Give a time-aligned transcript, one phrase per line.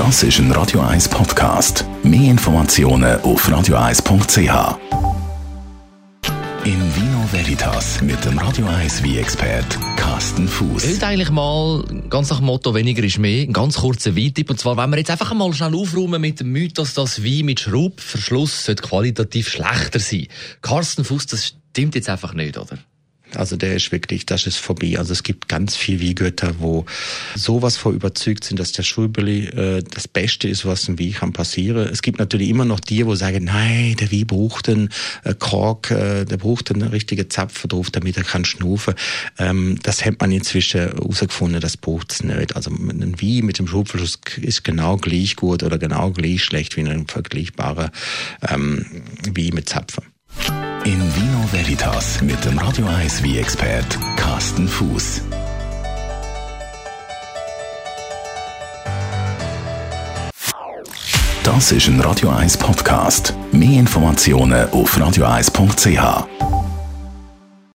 [0.00, 1.84] Das ist ein Radio 1 Podcast.
[2.02, 4.78] Mehr Informationen auf radio1.ch.
[6.64, 10.86] In Vino Veritas mit dem Radio 1 wie expert Carsten Fuß.
[10.86, 14.48] Heute eigentlich mal ganz nach dem Motto weniger ist mehr, ein ganz kurzer Weintipp.
[14.48, 17.60] Und zwar, wenn wir jetzt einfach mal schnell aufräumen mit dem Mythos, dass Wein mit
[17.60, 20.28] Schraubverschluss qualitativ schlechter sein
[20.62, 22.78] Carsten Fuß, das stimmt jetzt einfach nicht, oder?
[23.36, 24.96] Also der ist wirklich, das ist vorbei.
[24.98, 26.84] Also es gibt ganz viel Wiegötter, wo
[27.34, 31.32] sowas vor überzeugt sind, dass der Schulbeli äh, das Beste ist, was im Wie kann
[31.32, 31.88] passieren.
[31.88, 34.90] Es gibt natürlich immer noch die, wo sagen, nein, der Wie braucht einen
[35.24, 38.94] äh, Kork, äh, der braucht einen richtigen Zapfen drauf, damit er kann schnufen.
[39.38, 42.56] Ähm, das hat man inzwischen herausgefunden, das braucht es nicht.
[42.56, 46.82] Also ein Wie mit dem Schubverschluss ist genau gleich gut oder genau gleich schlecht wie
[46.82, 47.90] ein vergleichbarer
[48.48, 48.86] ähm,
[49.32, 50.09] Wie mit Zapfen.
[50.84, 55.22] In Vino Veritas mit dem Radio 1 wie expert Carsten Fuß.
[61.44, 63.34] Das ist ein Radio 1 Podcast.
[63.52, 66.49] Mehr Informationen auf radio1.ch.